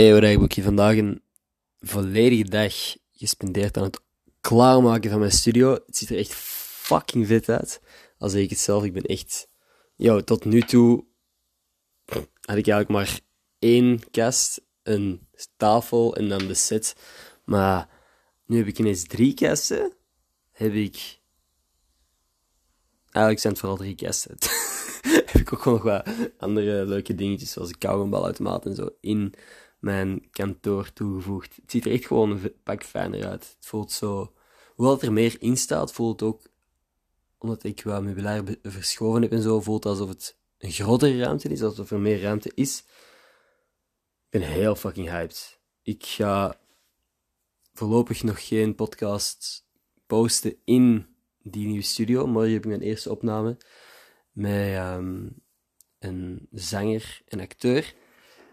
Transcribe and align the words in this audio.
Hey, 0.00 0.08
heb 0.08 0.42
ik 0.42 0.64
vandaag 0.64 0.96
een 0.96 1.22
volledige 1.80 2.44
dag 2.44 2.74
gespendeerd 3.12 3.76
aan 3.76 3.82
het 3.82 4.00
klaarmaken 4.40 5.10
van 5.10 5.18
mijn 5.18 5.30
studio. 5.30 5.72
Het 5.72 5.96
ziet 5.96 6.10
er 6.10 6.18
echt 6.18 6.32
fucking 6.34 7.26
vet 7.26 7.48
uit. 7.48 7.80
Als 8.18 8.34
ik 8.34 8.50
het 8.50 8.58
zelf, 8.58 8.84
ik 8.84 8.92
ben 8.92 9.02
echt... 9.02 9.48
Yo, 9.96 10.20
tot 10.20 10.44
nu 10.44 10.62
toe 10.62 11.04
had 12.40 12.56
ik 12.56 12.68
eigenlijk 12.68 12.88
maar 12.88 13.20
één 13.58 14.10
kast, 14.10 14.60
een 14.82 15.28
tafel 15.56 16.16
en 16.16 16.28
dan 16.28 16.46
de 16.46 16.54
set. 16.54 16.96
Maar 17.44 17.88
nu 18.46 18.56
heb 18.56 18.66
ik 18.66 18.78
ineens 18.78 19.04
drie 19.04 19.34
kasten. 19.34 19.92
Heb 20.50 20.72
ik... 20.72 21.20
Eigenlijk 23.04 23.40
zijn 23.40 23.52
het 23.52 23.62
vooral 23.62 23.78
drie 23.78 23.94
kasten. 23.94 24.36
heb 25.32 25.40
ik 25.40 25.52
ook 25.52 25.64
nog 25.64 25.82
wat 25.82 26.08
andere 26.38 26.86
leuke 26.86 27.14
dingetjes, 27.14 27.52
zoals 27.52 27.68
een 27.68 27.78
kauwgombalautomaat 27.78 28.66
en 28.66 28.74
zo, 28.74 28.88
in 29.00 29.34
mijn 29.78 30.30
kantoor 30.30 30.92
toegevoegd. 30.92 31.56
Het 31.56 31.70
ziet 31.70 31.84
er 31.84 31.92
echt 31.92 32.06
gewoon 32.06 32.30
een 32.30 32.54
pak 32.62 32.84
fijner 32.84 33.26
uit. 33.26 33.56
Het 33.56 33.66
voelt 33.66 33.92
zo... 33.92 34.32
Hoewel 34.74 35.00
er 35.00 35.12
meer 35.12 35.36
in 35.38 35.56
staat, 35.56 35.92
voelt 35.92 36.20
het 36.20 36.28
ook, 36.28 36.42
omdat 37.38 37.64
ik 37.64 37.82
wat 37.82 38.02
meubilair 38.02 38.58
verschoven 38.62 39.22
heb 39.22 39.32
en 39.32 39.42
zo, 39.42 39.60
voelt 39.60 39.84
het 39.84 39.92
alsof 39.92 40.08
het 40.08 40.38
een 40.58 40.72
grotere 40.72 41.18
ruimte 41.18 41.48
is, 41.48 41.62
alsof 41.62 41.90
er 41.90 42.00
meer 42.00 42.20
ruimte 42.20 42.50
is. 42.54 42.78
Ik 42.78 44.40
ben 44.40 44.42
heel 44.42 44.76
fucking 44.76 45.08
hyped. 45.08 45.60
Ik 45.82 46.04
ga 46.04 46.60
voorlopig 47.72 48.22
nog 48.22 48.46
geen 48.46 48.74
podcast 48.74 49.66
posten 50.06 50.56
in 50.64 51.06
die 51.42 51.66
nieuwe 51.66 51.82
studio. 51.82 52.26
Morgen 52.26 52.52
heb 52.52 52.62
ik 52.62 52.68
mijn 52.68 52.80
eerste 52.80 53.10
opname 53.10 53.56
met 54.32 54.74
ehm, 54.74 55.26
een 55.98 56.48
zanger 56.50 57.22
en 57.28 57.40
acteur. 57.40 57.94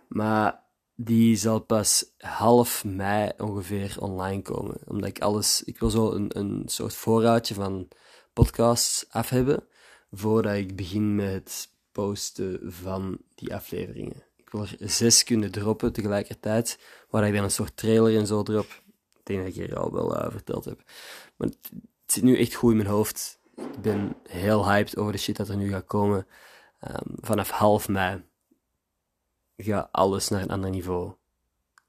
Maar 0.08 0.64
die 0.96 1.36
zal 1.36 1.60
pas 1.60 2.06
half 2.18 2.86
mei 2.86 3.32
ongeveer 3.38 3.96
online 4.00 4.42
komen. 4.42 4.78
Omdat 4.86 5.10
ik 5.10 5.20
alles, 5.20 5.64
ik 5.64 5.80
wil 5.80 5.90
zo 5.90 6.12
een, 6.12 6.38
een 6.38 6.64
soort 6.66 6.94
voorraadje 6.94 7.54
van 7.54 7.88
podcasts 8.34 9.06
af 9.10 9.30
hebben. 9.30 9.68
Voordat 10.12 10.56
ik 10.56 10.76
begin 10.76 11.16
met 11.16 11.34
het 11.34 11.70
posten 11.92 12.60
van 12.64 13.18
die 13.36 13.56
afleveringen. 13.56 14.24
Ik 14.36 14.50
wil 14.50 14.66
er 14.80 14.90
zes 14.90 15.24
kunnen 15.24 15.52
droppen 15.52 15.94
tegelijkertijd. 15.94 16.80
Waar 17.10 17.28
ik 17.28 17.34
dan 17.34 17.44
een 17.44 17.52
soort 17.52 17.78
trailer 17.78 18.18
en 18.18 18.28
zo 18.28 18.44
drop. 18.44 18.84
Ik 19.20 19.24
denk 19.24 19.40
dat 19.40 19.48
ik 19.48 19.56
hier 19.56 19.78
al 19.78 19.94
wel 19.94 20.16
uh, 20.16 20.32
verteld 20.32 20.66
heb. 20.66 20.82
Maar 21.36 21.48
het, 21.48 21.72
zit 22.06 22.24
nu 22.24 22.38
echt 22.38 22.54
goed 22.54 22.72
in 22.72 22.78
mijn 22.78 22.90
hoofd. 22.90 23.40
Ik 23.78 23.84
ben 23.84 24.16
heel 24.30 24.70
hyped 24.70 24.98
over 24.98 25.12
de 25.12 25.18
shit 25.18 25.36
dat 25.36 25.50
er 25.50 25.58
nu 25.58 25.70
gaat 25.70 25.86
komen. 25.86 26.28
Um, 26.88 27.16
vanaf 27.22 27.50
half 27.50 27.88
mei 27.88 28.24
ga 29.58 29.90
alles 29.92 30.28
naar 30.28 30.42
een 30.42 30.50
ander 30.50 30.70
niveau 30.70 31.14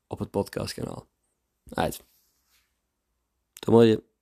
op 0.06 0.18
het 0.18 0.30
podcastkanaal. 0.30 1.06
Uit. 1.74 2.04
Tot 3.52 3.74
morgen. 3.74 4.07